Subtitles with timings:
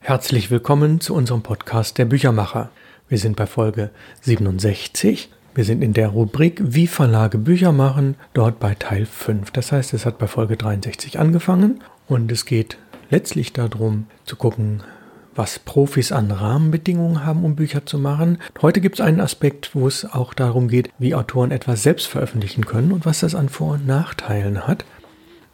[0.00, 2.70] Herzlich willkommen zu unserem Podcast Der Büchermacher.
[3.08, 3.90] Wir sind bei Folge
[4.22, 5.30] 67.
[5.54, 9.50] Wir sind in der Rubrik Wie Verlage Bücher machen, dort bei Teil 5.
[9.50, 12.78] Das heißt, es hat bei Folge 63 angefangen und es geht
[13.10, 14.82] letztlich darum zu gucken,
[15.34, 18.38] was Profis an Rahmenbedingungen haben, um Bücher zu machen.
[18.60, 22.66] Heute gibt es einen Aspekt, wo es auch darum geht, wie Autoren etwas selbst veröffentlichen
[22.66, 24.84] können und was das an Vor- und Nachteilen hat.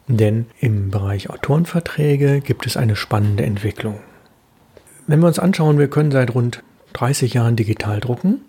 [0.07, 3.99] Denn im Bereich Autorenverträge gibt es eine spannende Entwicklung.
[5.07, 8.41] Wenn wir uns anschauen, wir können seit rund 30 Jahren digital drucken.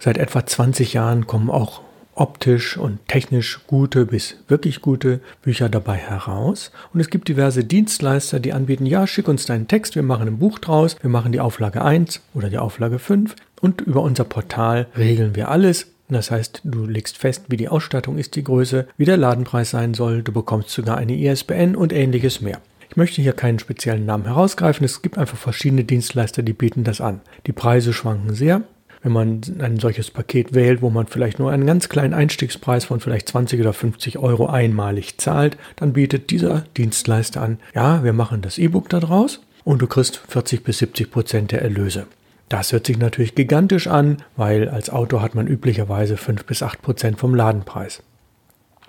[0.00, 1.82] Seit etwa 20 Jahren kommen auch
[2.16, 6.72] optisch und technisch gute bis wirklich gute Bücher dabei heraus.
[6.92, 10.38] Und es gibt diverse Dienstleister, die anbieten, ja, schick uns deinen Text, wir machen ein
[10.38, 14.88] Buch draus, wir machen die Auflage 1 oder die Auflage 5 und über unser Portal
[14.98, 15.86] regeln wir alles.
[16.08, 19.94] Das heißt, du legst fest, wie die Ausstattung ist, die Größe, wie der Ladenpreis sein
[19.94, 22.60] soll, du bekommst sogar eine ISBN und ähnliches mehr.
[22.90, 24.84] Ich möchte hier keinen speziellen Namen herausgreifen.
[24.84, 27.20] Es gibt einfach verschiedene Dienstleister, die bieten das an.
[27.46, 28.62] Die Preise schwanken sehr.
[29.00, 32.98] Wenn man ein solches Paket wählt, wo man vielleicht nur einen ganz kleinen Einstiegspreis von
[32.98, 38.42] vielleicht 20 oder 50 Euro einmalig zahlt, dann bietet dieser Dienstleister an, ja, wir machen
[38.42, 42.08] das E-Book daraus und du kriegst 40 bis 70 Prozent der Erlöse.
[42.48, 46.82] Das hört sich natürlich gigantisch an, weil als Autor hat man üblicherweise 5 bis 8
[46.82, 48.02] Prozent vom Ladenpreis.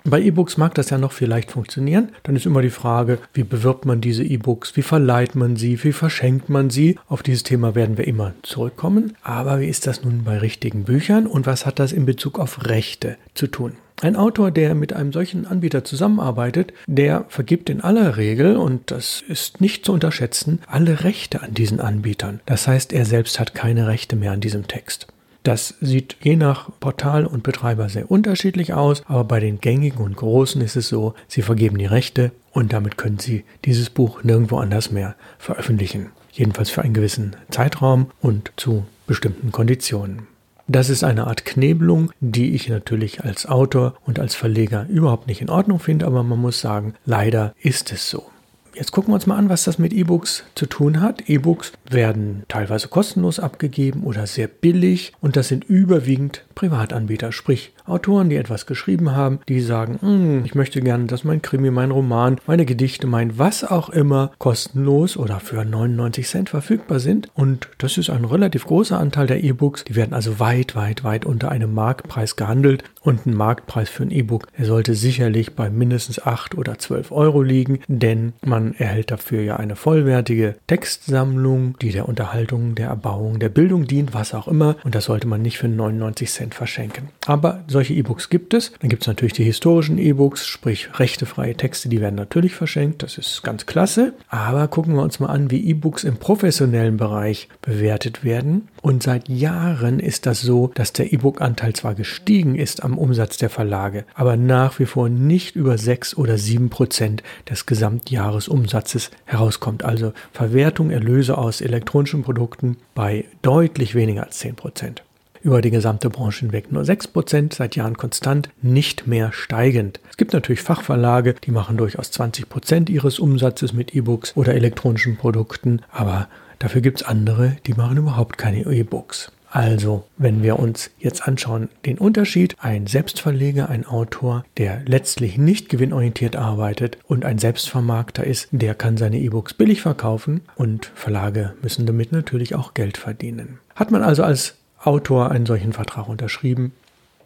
[0.04, 2.10] Bei E-Books mag das ja noch vielleicht funktionieren.
[2.24, 5.92] Dann ist immer die Frage, wie bewirbt man diese E-Books, wie verleiht man sie, wie
[5.92, 6.98] verschenkt man sie.
[7.06, 9.16] Auf dieses Thema werden wir immer zurückkommen.
[9.22, 12.66] Aber wie ist das nun bei richtigen Büchern und was hat das in Bezug auf
[12.66, 13.74] Rechte zu tun?
[14.00, 19.22] Ein Autor, der mit einem solchen Anbieter zusammenarbeitet, der vergibt in aller Regel, und das
[19.28, 22.40] ist nicht zu unterschätzen, alle Rechte an diesen Anbietern.
[22.44, 25.06] Das heißt, er selbst hat keine Rechte mehr an diesem Text.
[25.42, 30.16] Das sieht je nach Portal und Betreiber sehr unterschiedlich aus, aber bei den gängigen und
[30.16, 34.58] großen ist es so, sie vergeben die Rechte und damit können sie dieses Buch nirgendwo
[34.58, 36.10] anders mehr veröffentlichen.
[36.30, 40.28] Jedenfalls für einen gewissen Zeitraum und zu bestimmten Konditionen.
[40.68, 45.40] Das ist eine Art Knebelung, die ich natürlich als Autor und als Verleger überhaupt nicht
[45.40, 48.30] in Ordnung finde, aber man muss sagen, leider ist es so.
[48.74, 51.28] Jetzt gucken wir uns mal an, was das mit E-Books zu tun hat.
[51.28, 58.30] E-Books werden teilweise kostenlos abgegeben oder sehr billig und das sind überwiegend Privatanbieter, sprich Autoren,
[58.30, 62.38] die etwas geschrieben haben, die sagen, hm, ich möchte gerne, dass mein Krimi, mein Roman,
[62.46, 67.28] meine Gedichte, mein was auch immer kostenlos oder für 99 Cent verfügbar sind.
[67.34, 69.84] Und das ist ein relativ großer Anteil der E-Books.
[69.84, 72.84] Die werden also weit, weit, weit unter einem Marktpreis gehandelt.
[73.00, 77.80] Und ein Marktpreis für ein E-Book, sollte sicherlich bei mindestens 8 oder 12 Euro liegen,
[77.88, 83.86] denn man erhält dafür ja eine vollwertige Textsammlung, die der Unterhaltung, der Erbauung, der Bildung
[83.86, 84.76] dient, was auch immer.
[84.84, 87.08] Und das sollte man nicht für 99 Cent verschenken.
[87.26, 88.72] Aber solche E-Books gibt es.
[88.80, 93.02] Dann gibt es natürlich die historischen E-Books, sprich rechtefreie Texte, die werden natürlich verschenkt.
[93.02, 94.14] Das ist ganz klasse.
[94.28, 98.68] Aber gucken wir uns mal an, wie E-Books im professionellen Bereich bewertet werden.
[98.82, 103.50] Und seit Jahren ist das so, dass der E-Book-Anteil zwar gestiegen ist am Umsatz der
[103.50, 109.84] Verlage, aber nach wie vor nicht über 6 oder 7 Prozent des Gesamtjahresumsatzes herauskommt.
[109.84, 115.02] Also Verwertung, Erlöse aus elektronischen Produkten bei deutlich weniger als 10 Prozent
[115.42, 120.00] über die gesamte Branche hinweg nur 6%, seit Jahren konstant, nicht mehr steigend.
[120.10, 125.80] Es gibt natürlich Fachverlage, die machen durchaus 20% ihres Umsatzes mit E-Books oder elektronischen Produkten,
[125.90, 129.32] aber dafür gibt es andere, die machen überhaupt keine E-Books.
[129.54, 135.68] Also, wenn wir uns jetzt anschauen, den Unterschied, ein Selbstverleger, ein Autor, der letztlich nicht
[135.68, 141.84] gewinnorientiert arbeitet und ein Selbstvermarkter ist, der kann seine E-Books billig verkaufen und Verlage müssen
[141.84, 143.58] damit natürlich auch Geld verdienen.
[143.74, 146.72] Hat man also als Autor einen solchen Vertrag unterschrieben,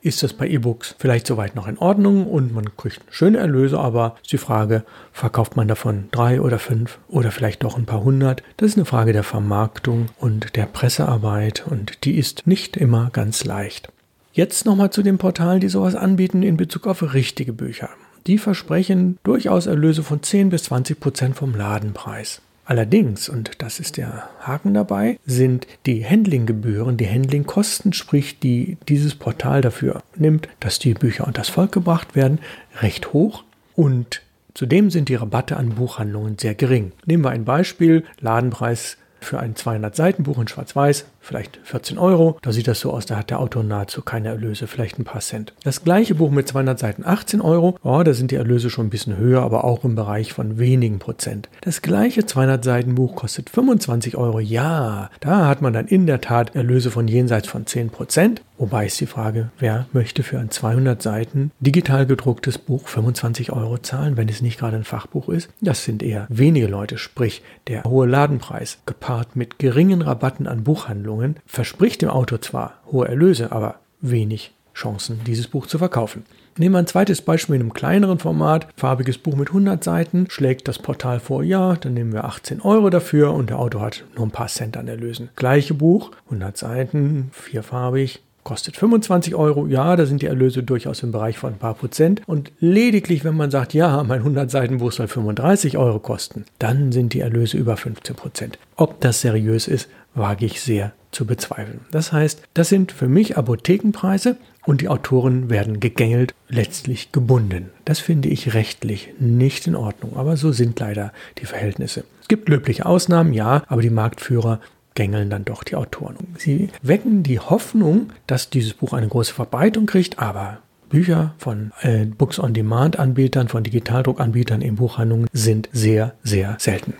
[0.02, 4.16] ist das bei E-Books vielleicht soweit noch in Ordnung und man kriegt schöne Erlöse, aber
[4.22, 8.42] ist die Frage, verkauft man davon drei oder fünf oder vielleicht doch ein paar hundert?
[8.56, 13.44] Das ist eine Frage der Vermarktung und der Pressearbeit und die ist nicht immer ganz
[13.44, 13.88] leicht.
[14.32, 17.88] Jetzt nochmal zu den Portalen, die sowas anbieten in Bezug auf richtige Bücher.
[18.26, 22.42] Die versprechen durchaus Erlöse von 10 bis 20 Prozent vom Ladenpreis.
[22.66, 29.14] Allerdings, und das ist der Haken dabei, sind die Handlinggebühren, die Handlingkosten, sprich die dieses
[29.14, 32.40] Portal dafür nimmt, dass die Bücher unter das Volk gebracht werden,
[32.82, 33.44] recht hoch
[33.76, 34.20] und
[34.52, 36.90] zudem sind die Rabatte an Buchhandlungen sehr gering.
[37.04, 42.38] Nehmen wir ein Beispiel, Ladenpreis für ein 200 Seiten Buch in Schwarz-Weiß vielleicht 14 Euro.
[42.42, 45.20] Da sieht das so aus, da hat der Autor nahezu keine Erlöse, vielleicht ein paar
[45.20, 45.52] Cent.
[45.64, 48.90] Das gleiche Buch mit 200 Seiten 18 Euro, oh, da sind die Erlöse schon ein
[48.90, 51.48] bisschen höher, aber auch im Bereich von wenigen Prozent.
[51.62, 54.38] Das gleiche 200 Seiten Buch kostet 25 Euro.
[54.38, 58.42] Ja, da hat man dann in der Tat Erlöse von jenseits von 10 Prozent.
[58.58, 63.76] Wobei ist die Frage, wer möchte für ein 200 Seiten digital gedrucktes Buch 25 Euro
[63.76, 65.50] zahlen, wenn es nicht gerade ein Fachbuch ist?
[65.60, 71.15] Das sind eher wenige Leute, sprich der hohe Ladenpreis gepaart mit geringen Rabatten an Buchhandlungen
[71.46, 76.24] verspricht dem Autor zwar hohe Erlöse, aber wenig Chancen, dieses Buch zu verkaufen.
[76.58, 78.68] Nehmen wir ein zweites Beispiel in einem kleineren Format.
[78.76, 82.88] Farbiges Buch mit 100 Seiten schlägt das Portal vor, ja, dann nehmen wir 18 Euro
[82.88, 85.28] dafür und der Autor hat nur ein paar Cent an Erlösen.
[85.36, 89.66] Gleiche Buch, 100 Seiten, vierfarbig, kostet 25 Euro.
[89.66, 92.22] Ja, da sind die Erlöse durchaus im Bereich von ein paar Prozent.
[92.26, 96.92] Und lediglich, wenn man sagt, ja, mein 100 Seiten Buch soll 35 Euro kosten, dann
[96.92, 98.58] sind die Erlöse über 15 Prozent.
[98.76, 101.80] Ob das seriös ist, wage ich sehr zu bezweifeln.
[101.90, 104.36] Das heißt, das sind für mich Apothekenpreise
[104.66, 107.70] und die Autoren werden gegängelt, letztlich gebunden.
[107.86, 112.04] Das finde ich rechtlich nicht in Ordnung, aber so sind leider die Verhältnisse.
[112.20, 114.60] Es gibt löbliche Ausnahmen, ja, aber die Marktführer
[114.94, 116.16] gängeln dann doch die Autoren.
[116.36, 120.58] Sie wecken die Hoffnung, dass dieses Buch eine große Verbreitung kriegt, aber
[120.90, 126.94] Bücher von äh, Books on Demand Anbietern, von Digitaldruckanbietern in Buchhandlungen sind sehr, sehr selten.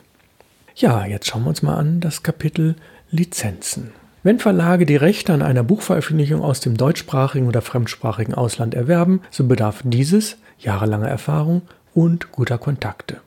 [0.75, 2.77] Ja, jetzt schauen wir uns mal an das Kapitel
[3.11, 3.93] Lizenzen.
[4.27, 9.47] Wenn Verlage die Rechte an einer Buchveröffentlichung aus dem deutschsprachigen oder fremdsprachigen Ausland erwerben, so
[9.47, 11.63] bedarf dieses jahrelanger Erfahrung
[11.95, 13.19] und guter Kontakte.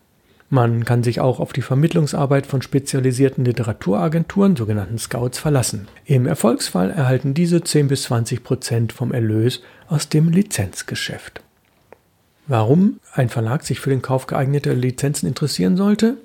[0.50, 5.88] Man kann sich auch auf die Vermittlungsarbeit von spezialisierten Literaturagenturen, sogenannten Scouts, verlassen.
[6.04, 11.40] Im Erfolgsfall erhalten diese 10 bis 20 Prozent vom Erlös aus dem Lizenzgeschäft.
[12.46, 16.18] Warum ein Verlag sich für den Kauf geeigneter Lizenzen interessieren sollte?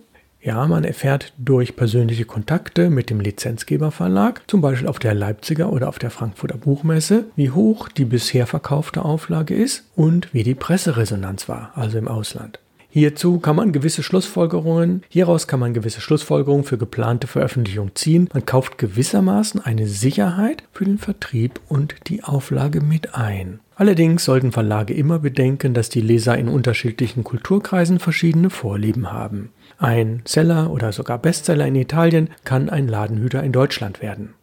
[0.45, 5.89] Ja, man erfährt durch persönliche Kontakte mit dem Lizenzgeberverlag, zum Beispiel auf der Leipziger oder
[5.89, 11.49] auf der Frankfurter Buchmesse, wie hoch die bisher verkaufte Auflage ist und wie die Presseresonanz
[11.49, 12.59] war, also im Ausland.
[12.91, 18.29] Hierzu kann man gewisse Schlussfolgerungen, hieraus kann man gewisse Schlussfolgerungen für geplante Veröffentlichung ziehen.
[18.35, 23.61] Man kauft gewissermaßen eine Sicherheit für den Vertrieb und die Auflage mit ein.
[23.77, 29.51] Allerdings sollten Verlage immer bedenken, dass die Leser in unterschiedlichen Kulturkreisen verschiedene Vorlieben haben.
[29.79, 34.35] Ein Seller oder sogar Bestseller in Italien kann ein Ladenhüter in Deutschland werden.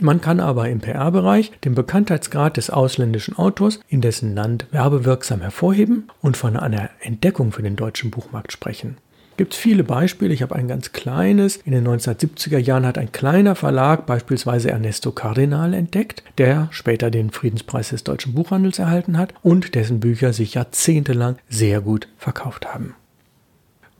[0.00, 6.08] Man kann aber im PR-Bereich den Bekanntheitsgrad des ausländischen Autors in dessen Land werbewirksam hervorheben
[6.22, 8.96] und von einer Entdeckung für den deutschen Buchmarkt sprechen.
[9.36, 10.34] Gibt viele Beispiele.
[10.34, 11.56] Ich habe ein ganz kleines.
[11.56, 17.30] In den 1970er Jahren hat ein kleiner Verlag beispielsweise Ernesto Cardinal entdeckt, der später den
[17.30, 22.94] Friedenspreis des deutschen Buchhandels erhalten hat und dessen Bücher sich jahrzehntelang sehr gut verkauft haben.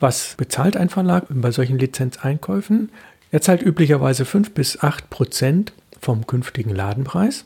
[0.01, 2.91] Was bezahlt ein Verlag bei solchen Lizenzeinkäufen?
[3.31, 7.45] Er zahlt üblicherweise 5 bis 8 Prozent vom künftigen Ladenpreis,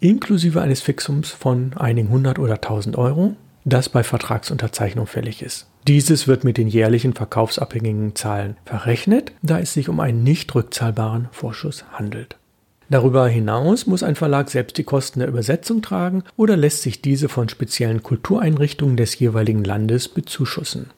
[0.00, 5.66] inklusive eines Fixums von einigen hundert oder tausend Euro, das bei Vertragsunterzeichnung fällig ist.
[5.88, 11.28] Dieses wird mit den jährlichen verkaufsabhängigen Zahlen verrechnet, da es sich um einen nicht rückzahlbaren
[11.32, 12.36] Vorschuss handelt.
[12.90, 17.30] Darüber hinaus muss ein Verlag selbst die Kosten der Übersetzung tragen oder lässt sich diese
[17.30, 20.90] von speziellen Kultureinrichtungen des jeweiligen Landes bezuschussen.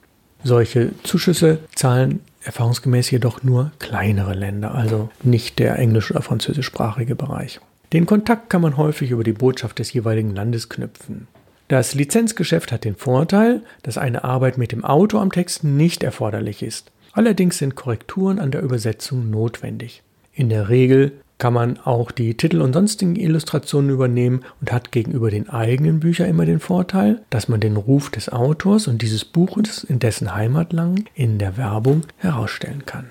[0.43, 7.59] Solche Zuschüsse zahlen erfahrungsgemäß jedoch nur kleinere Länder, also nicht der englisch- oder französischsprachige Bereich.
[7.93, 11.27] Den Kontakt kann man häufig über die Botschaft des jeweiligen Landes knüpfen.
[11.67, 16.63] Das Lizenzgeschäft hat den Vorteil, dass eine Arbeit mit dem Autor am Text nicht erforderlich
[16.63, 16.91] ist.
[17.11, 20.03] Allerdings sind Korrekturen an der Übersetzung notwendig.
[20.33, 25.29] In der Regel kann man auch die Titel und sonstigen Illustrationen übernehmen und hat gegenüber
[25.29, 29.83] den eigenen Büchern immer den Vorteil, dass man den Ruf des Autors und dieses Buches
[29.83, 33.05] in dessen Heimatlang in der Werbung herausstellen kann.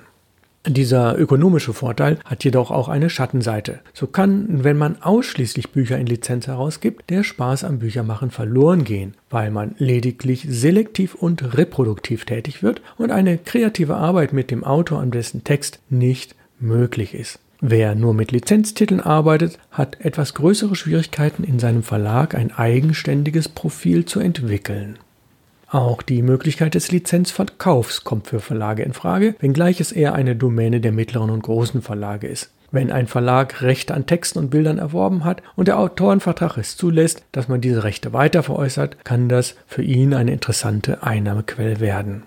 [0.69, 3.79] Dieser ökonomische Vorteil hat jedoch auch eine Schattenseite.
[3.95, 9.15] So kann, wenn man ausschließlich Bücher in Lizenz herausgibt, der Spaß am Büchermachen verloren gehen,
[9.31, 14.99] weil man lediglich selektiv und reproduktiv tätig wird und eine kreative Arbeit mit dem Autor
[14.99, 17.39] an dessen Text nicht möglich ist.
[17.61, 24.05] Wer nur mit Lizenztiteln arbeitet, hat etwas größere Schwierigkeiten in seinem Verlag ein eigenständiges Profil
[24.05, 24.99] zu entwickeln.
[25.69, 30.81] Auch die Möglichkeit des Lizenzverkaufs kommt für Verlage in Frage, wenngleich es eher eine Domäne
[30.81, 32.51] der mittleren und großen Verlage ist.
[32.71, 37.25] Wenn ein Verlag Rechte an Texten und Bildern erworben hat und der Autorenvertrag es zulässt,
[37.33, 42.25] dass man diese Rechte weiter veräußert, kann das für ihn eine interessante Einnahmequelle werden.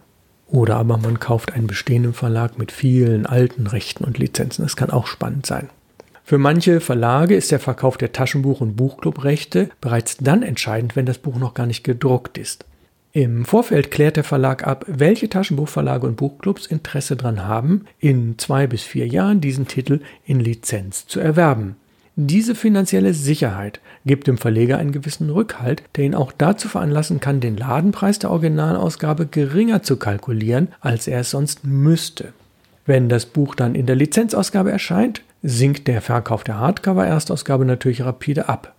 [0.52, 4.64] Oder aber man kauft einen bestehenden Verlag mit vielen alten Rechten und Lizenzen.
[4.64, 5.70] Das kann auch spannend sein.
[6.24, 11.18] Für manche Verlage ist der Verkauf der Taschenbuch- und Buchclubrechte bereits dann entscheidend, wenn das
[11.18, 12.66] Buch noch gar nicht gedruckt ist.
[13.12, 18.68] Im Vorfeld klärt der Verlag ab, welche Taschenbuchverlage und Buchclubs Interesse daran haben, in zwei
[18.68, 21.76] bis vier Jahren diesen Titel in Lizenz zu erwerben.
[22.22, 27.40] Diese finanzielle Sicherheit gibt dem Verleger einen gewissen Rückhalt, der ihn auch dazu veranlassen kann,
[27.40, 32.34] den Ladenpreis der Originalausgabe geringer zu kalkulieren, als er es sonst müsste.
[32.86, 38.50] Wenn das Buch dann in der Lizenzausgabe erscheint, sinkt der Verkauf der Hardcover-Erstausgabe natürlich rapide
[38.50, 38.76] ab.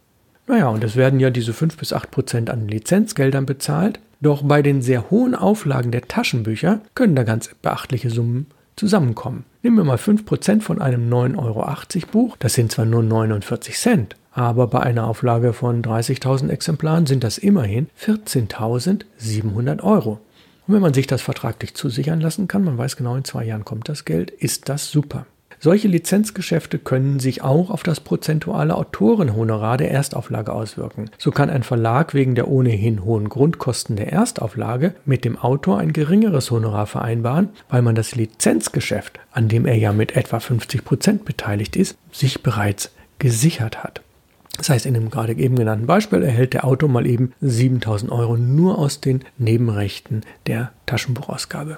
[0.46, 4.60] Naja, und es werden ja diese 5 bis 8 Prozent an Lizenzgeldern bezahlt, doch bei
[4.60, 8.48] den sehr hohen Auflagen der Taschenbücher können da ganz beachtliche Summen
[8.80, 9.44] zusammenkommen.
[9.62, 14.16] Nehmen wir mal 5% von einem 9,80 Euro Buch, das sind zwar nur 49 Cent,
[14.32, 20.20] aber bei einer Auflage von 30.000 Exemplaren sind das immerhin 14.700 Euro.
[20.66, 23.66] Und wenn man sich das vertraglich zusichern lassen kann, man weiß genau, in zwei Jahren
[23.66, 25.26] kommt das Geld, ist das super.
[25.62, 31.10] Solche Lizenzgeschäfte können sich auch auf das prozentuale Autorenhonorar der Erstauflage auswirken.
[31.18, 35.92] So kann ein Verlag wegen der ohnehin hohen Grundkosten der Erstauflage mit dem Autor ein
[35.92, 41.24] geringeres Honorar vereinbaren, weil man das Lizenzgeschäft, an dem er ja mit etwa 50 Prozent
[41.26, 44.00] beteiligt ist, sich bereits gesichert hat.
[44.56, 48.38] Das heißt, in dem gerade eben genannten Beispiel erhält der Autor mal eben 7000 Euro
[48.38, 51.76] nur aus den Nebenrechten der Taschenbuchausgabe.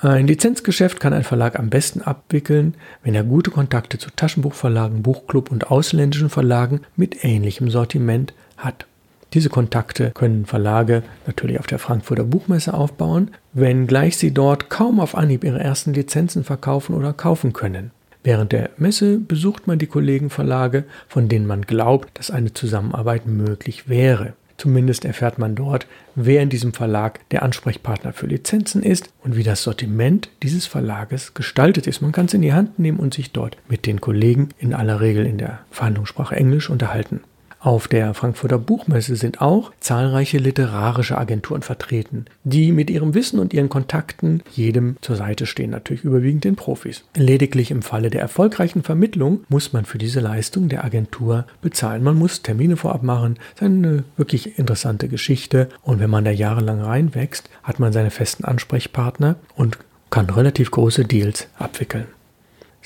[0.00, 5.50] Ein Lizenzgeschäft kann ein Verlag am besten abwickeln, wenn er gute Kontakte zu Taschenbuchverlagen, Buchclub
[5.50, 8.86] und ausländischen Verlagen mit ähnlichem Sortiment hat.
[9.32, 15.16] Diese Kontakte können Verlage natürlich auf der Frankfurter Buchmesse aufbauen, wenngleich sie dort kaum auf
[15.16, 17.90] Anhieb ihre ersten Lizenzen verkaufen oder kaufen können.
[18.22, 23.88] Während der Messe besucht man die Kollegenverlage, von denen man glaubt, dass eine Zusammenarbeit möglich
[23.88, 24.34] wäre.
[24.56, 29.42] Zumindest erfährt man dort, wer in diesem Verlag der Ansprechpartner für Lizenzen ist und wie
[29.42, 32.00] das Sortiment dieses Verlages gestaltet ist.
[32.00, 35.00] Man kann es in die Hand nehmen und sich dort mit den Kollegen in aller
[35.00, 37.20] Regel in der Verhandlungssprache Englisch unterhalten.
[37.64, 43.54] Auf der Frankfurter Buchmesse sind auch zahlreiche literarische Agenturen vertreten, die mit ihrem Wissen und
[43.54, 47.04] ihren Kontakten jedem zur Seite stehen, natürlich überwiegend den Profis.
[47.16, 52.02] Lediglich im Falle der erfolgreichen Vermittlung muss man für diese Leistung der Agentur bezahlen.
[52.02, 53.38] Man muss Termine vorab machen.
[53.54, 55.70] Das ist eine wirklich interessante Geschichte.
[55.80, 59.78] Und wenn man da jahrelang reinwächst, hat man seine festen Ansprechpartner und
[60.10, 62.08] kann relativ große Deals abwickeln.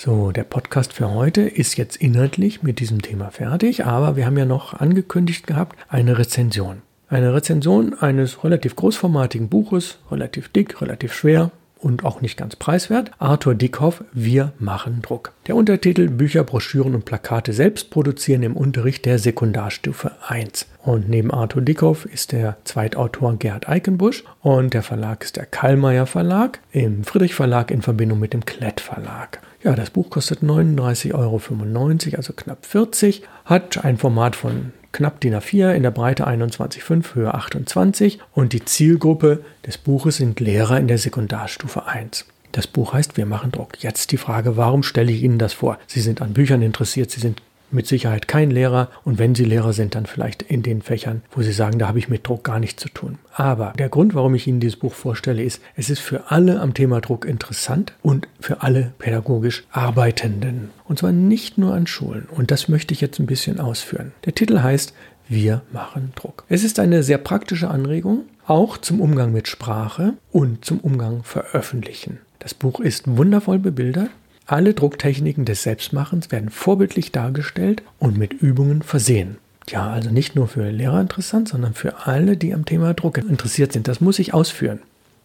[0.00, 4.38] So, der Podcast für heute ist jetzt inhaltlich mit diesem Thema fertig, aber wir haben
[4.38, 6.83] ja noch angekündigt gehabt, eine Rezension.
[7.09, 13.11] Eine Rezension eines relativ großformatigen Buches, relativ dick, relativ schwer, und auch nicht ganz preiswert.
[13.19, 15.33] Arthur Dickhoff, Wir machen Druck.
[15.47, 20.67] Der Untertitel Bücher, Broschüren und Plakate selbst produzieren im Unterricht der Sekundarstufe 1.
[20.85, 26.07] Und neben Arthur Dickhoff ist der Zweitautor Gerd Eikenbusch und der Verlag ist der Kallmeier
[26.07, 29.41] Verlag im Friedrich Verlag in Verbindung mit dem Klett Verlag.
[29.63, 35.35] Ja, das Buch kostet 39,95 Euro, also knapp 40, hat ein Format von knapp DIN
[35.35, 40.88] A4, in der Breite 21,5, Höhe 28 und die Zielgruppe des Buches sind Lehrer in
[40.88, 42.26] der Sekundarstufe 1.
[42.52, 43.83] Das Buch heißt Wir machen Druck.
[43.83, 45.78] Jetzt die Frage, warum stelle ich Ihnen das vor?
[45.87, 49.73] Sie sind an Büchern interessiert, Sie sind mit Sicherheit kein Lehrer und wenn Sie Lehrer
[49.73, 52.59] sind, dann vielleicht in den Fächern, wo Sie sagen, da habe ich mit Druck gar
[52.59, 53.19] nichts zu tun.
[53.35, 56.75] Aber der Grund, warum ich Ihnen dieses Buch vorstelle, ist, es ist für alle am
[56.75, 60.71] Thema Druck interessant und für alle pädagogisch Arbeitenden.
[60.85, 62.27] Und zwar nicht nur an Schulen.
[62.31, 64.13] Und das möchte ich jetzt ein bisschen ausführen.
[64.25, 64.95] Der Titel heißt
[65.29, 66.45] Wir machen Druck.
[66.49, 72.19] Es ist eine sehr praktische Anregung, auch zum Umgang mit Sprache und zum Umgang veröffentlichen.
[72.39, 74.11] Das Buch ist wundervoll bebildert
[74.49, 79.37] alle Drucktechniken des Selbstmachens werden vorbildlich dargestellt und mit Übungen versehen.
[79.69, 83.73] Ja, also nicht nur für Lehrer interessant, sondern für alle, die am Thema Druck interessiert
[83.75, 83.87] sind.
[83.87, 84.81] Das muss ich ausführen.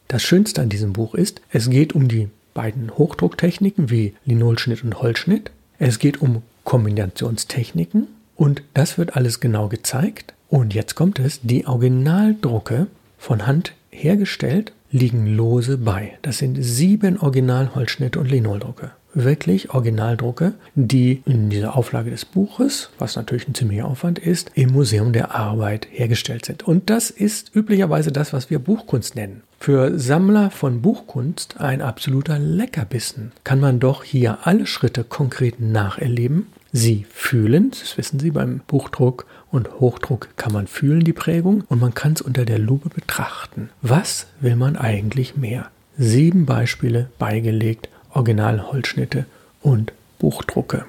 [0.10, 5.01] Das Schönste an diesem Buch ist, es geht um die beiden Hochdrucktechniken wie Linolschnitt und
[5.01, 5.51] Holzschnitt.
[5.80, 10.34] Es geht um Kombinationstechniken und das wird alles genau gezeigt.
[10.50, 12.88] Und jetzt kommt es, die Originaldrucke
[13.18, 16.18] von Hand hergestellt liegen lose bei.
[16.22, 23.15] Das sind sieben Originalholzschnitte und Linoldrucke wirklich Originaldrucke, die in dieser Auflage des Buches, was
[23.15, 26.63] natürlich ein ziemlicher Aufwand ist, im Museum der Arbeit hergestellt sind.
[26.63, 29.43] Und das ist üblicherweise das, was wir Buchkunst nennen.
[29.60, 33.32] Für Sammler von Buchkunst ein absoluter Leckerbissen.
[33.43, 39.25] Kann man doch hier alle Schritte konkret nacherleben, sie fühlen, das wissen Sie beim Buchdruck
[39.51, 43.70] und Hochdruck kann man fühlen die Prägung und man kann es unter der Lupe betrachten.
[43.82, 45.70] Was will man eigentlich mehr?
[45.96, 49.25] Sieben Beispiele beigelegt Originalholzschnitte
[49.62, 50.86] und Buchdrucke.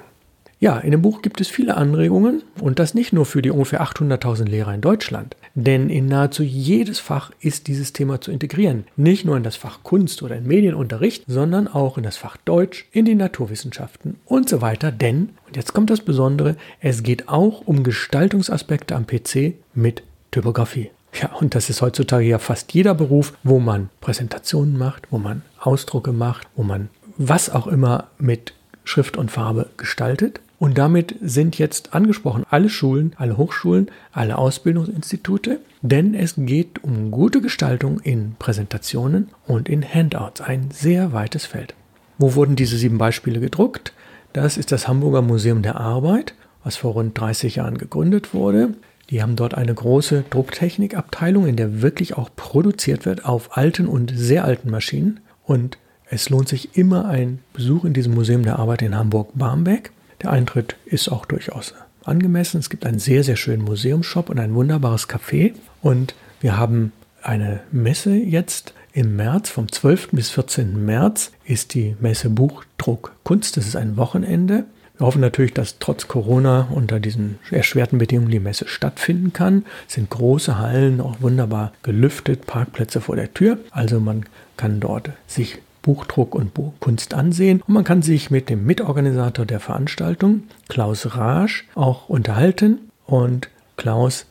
[0.59, 3.83] Ja, in dem Buch gibt es viele Anregungen und das nicht nur für die ungefähr
[3.83, 8.85] 800.000 Lehrer in Deutschland, denn in nahezu jedes Fach ist dieses Thema zu integrieren.
[8.95, 12.87] Nicht nur in das Fach Kunst oder in Medienunterricht, sondern auch in das Fach Deutsch,
[12.93, 17.61] in die Naturwissenschaften und so weiter, denn, und jetzt kommt das Besondere, es geht auch
[17.67, 20.89] um Gestaltungsaspekte am PC mit Typografie.
[21.21, 25.43] Ja, und das ist heutzutage ja fast jeder Beruf, wo man Präsentationen macht, wo man
[25.59, 28.53] Ausdrucke macht, wo man was auch immer mit
[28.83, 30.39] Schrift und Farbe gestaltet.
[30.57, 37.11] Und damit sind jetzt angesprochen alle Schulen, alle Hochschulen, alle Ausbildungsinstitute, denn es geht um
[37.11, 41.75] gute Gestaltung in Präsentationen und in Handouts, ein sehr weites Feld.
[42.17, 43.91] Wo wurden diese sieben Beispiele gedruckt?
[44.31, 48.75] Das ist das Hamburger Museum der Arbeit, was vor rund 30 Jahren gegründet wurde.
[49.09, 54.11] Die haben dort eine große Drucktechnikabteilung, in der wirklich auch produziert wird auf alten und
[54.15, 55.19] sehr alten Maschinen.
[55.43, 55.77] Und
[56.09, 59.91] es lohnt sich immer ein Besuch in diesem Museum der Arbeit in Hamburg-Barmbek.
[60.21, 62.59] Der Eintritt ist auch durchaus angemessen.
[62.59, 65.53] Es gibt einen sehr, sehr schönen Museumsshop und ein wunderbares Café.
[65.81, 66.91] Und wir haben
[67.23, 70.09] eine Messe jetzt im März, vom 12.
[70.11, 70.85] bis 14.
[70.85, 73.57] März ist die Messe Buchdruck Kunst.
[73.57, 74.65] Das ist ein Wochenende.
[74.97, 79.65] Wir hoffen natürlich, dass trotz Corona unter diesen erschwerten Bedingungen die Messe stattfinden kann.
[79.87, 83.57] Es sind große Hallen, auch wunderbar gelüftet, Parkplätze vor der Tür.
[83.71, 87.61] Also man kann dort sich Buchdruck und Kunst ansehen.
[87.67, 92.79] Und man kann sich mit dem Mitorganisator der Veranstaltung, Klaus Rasch, auch unterhalten.
[93.05, 94.25] Und Klaus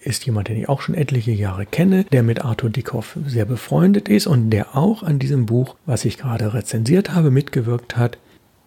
[0.00, 4.10] ist jemand, den ich auch schon etliche Jahre kenne, der mit Arthur Dickhoff sehr befreundet
[4.10, 8.18] ist und der auch an diesem Buch, was ich gerade rezensiert habe, mitgewirkt hat.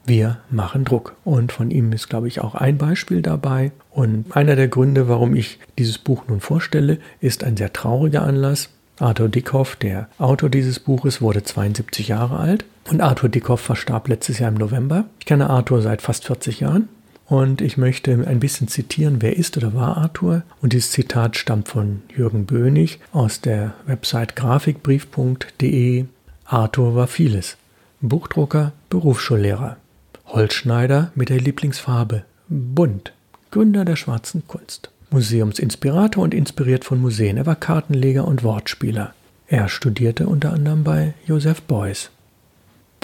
[0.03, 1.15] Wir machen Druck.
[1.23, 3.71] Und von ihm ist, glaube ich, auch ein Beispiel dabei.
[3.91, 8.69] Und einer der Gründe, warum ich dieses Buch nun vorstelle, ist ein sehr trauriger Anlass.
[9.03, 14.39] Arthur Dickhoff, der Autor dieses Buches, wurde 72 Jahre alt und Arthur Dickhoff verstarb letztes
[14.39, 15.05] Jahr im November.
[15.19, 16.87] Ich kenne Arthur seit fast 40 Jahren
[17.25, 20.43] und ich möchte ein bisschen zitieren, wer ist oder war Arthur.
[20.61, 26.05] Und dieses Zitat stammt von Jürgen Bönig aus der Website grafikbrief.de.
[26.45, 27.57] Arthur war vieles.
[27.99, 29.75] Buchdrucker, Berufsschullehrer,
[30.27, 33.11] Holzschneider mit der Lieblingsfarbe, bunt,
[33.51, 34.92] Gründer der schwarzen Kunst.
[35.13, 37.37] Museumsinspirator und inspiriert von Museen.
[37.37, 39.13] Er war Kartenleger und Wortspieler.
[39.47, 42.09] Er studierte unter anderem bei Joseph Beuys.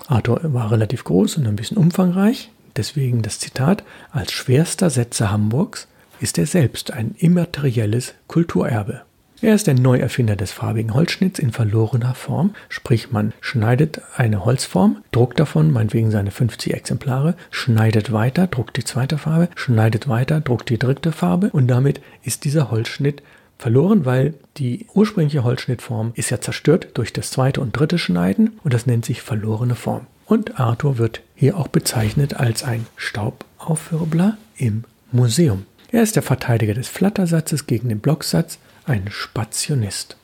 [0.08, 5.88] Arthur war relativ groß und ein bisschen umfangreich, deswegen das Zitat, als schwerster Setzer Hamburgs
[6.20, 9.01] ist er selbst ein immaterielles Kulturerbe.
[9.41, 14.98] Er ist der Neuerfinder des farbigen Holzschnitts in verlorener Form, sprich man schneidet eine Holzform,
[15.13, 20.69] druckt davon meinetwegen seine 50 Exemplare, schneidet weiter, druckt die zweite Farbe, schneidet weiter, druckt
[20.69, 23.24] die dritte Farbe und damit ist dieser Holzschnitt
[23.58, 28.74] verloren, weil die ursprüngliche Holzschnittform ist ja zerstört durch das zweite und dritte Schneiden und
[28.74, 30.08] das nennt sich verlorene Form.
[30.25, 34.83] Und Arthur wird hier auch bezeichnet als ein Staubaufwirbler im
[35.14, 35.66] Museum.
[35.92, 40.18] Er ist der Verteidiger des Flattersatzes gegen den Blocksatz ein Spationist.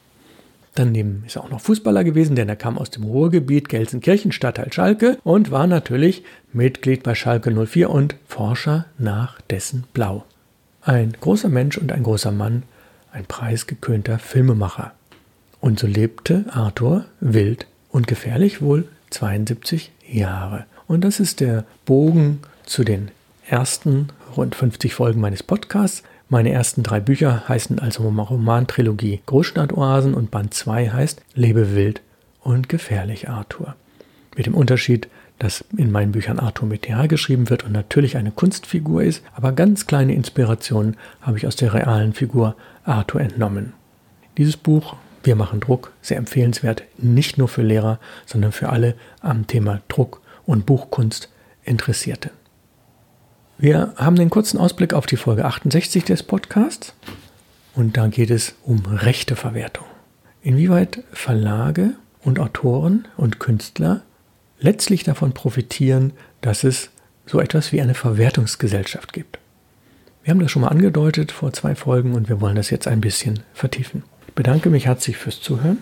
[0.76, 4.72] Daneben ist er auch noch Fußballer gewesen, denn er kam aus dem Ruhrgebiet Gelsenkirchen, Stadtteil
[4.72, 6.24] Schalke und war natürlich
[6.54, 10.26] Mitglied bei Schalke 04 und Forscher nach dessen Blau.
[10.82, 12.64] Ein großer Mensch und ein großer Mann,
[13.12, 14.92] ein preisgekönter Filmemacher.
[15.62, 20.66] Und so lebte Arthur wild und gefährlich wohl 72 Jahre.
[20.88, 23.10] Und das ist der Bogen zu den
[23.48, 26.04] ersten rund 50 Folgen meines Podcasts.
[26.30, 32.02] Meine ersten drei Bücher heißen also Romantrilogie Großstadtoasen und Band 2 heißt Lebe wild
[32.42, 33.76] und gefährlich Arthur.
[34.36, 35.08] Mit dem Unterschied,
[35.40, 39.52] dass in meinen Büchern Arthur mit TH geschrieben wird und natürlich eine Kunstfigur ist, aber
[39.52, 43.74] ganz kleine Inspirationen habe ich aus der realen Figur Arthur entnommen.
[44.38, 49.48] Dieses Buch Wir machen Druck, sehr empfehlenswert, nicht nur für Lehrer, sondern für alle am
[49.48, 51.30] Thema Druck und Buchkunst
[51.64, 52.30] Interessierte.
[53.58, 56.94] Wir haben einen kurzen Ausblick auf die Folge 68 des Podcasts
[57.74, 59.86] und da geht es um Rechteverwertung.
[60.42, 61.92] Inwieweit Verlage
[62.22, 64.02] und Autoren und Künstler
[64.60, 66.90] letztlich davon profitieren, dass es
[67.26, 69.40] so etwas wie eine Verwertungsgesellschaft gibt.
[70.24, 73.00] Wir haben das schon mal angedeutet vor zwei Folgen und wir wollen das jetzt ein
[73.00, 74.04] bisschen vertiefen.
[74.28, 75.78] Ich bedanke mich herzlich fürs Zuhören.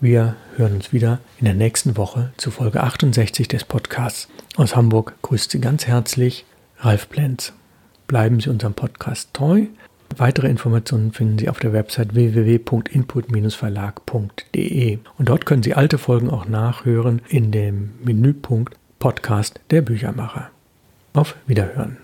[0.00, 4.28] Wir hören uns wieder in der nächsten Woche zu Folge 68 des Podcasts.
[4.56, 6.46] Aus Hamburg grüßt Sie ganz herzlich
[6.78, 7.52] Ralf Plenz.
[8.06, 9.66] Bleiben Sie unserem Podcast treu.
[10.16, 16.46] Weitere Informationen finden Sie auf der Website www.input-verlag.de und dort können Sie alte Folgen auch
[16.46, 20.50] nachhören in dem Menüpunkt Podcast der Büchermacher.
[21.12, 21.98] Auf Wiederhören.